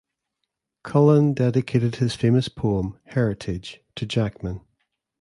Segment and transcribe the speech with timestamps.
[0.81, 4.61] Cullen dedicated his famous poem "Heritage" to Jackman.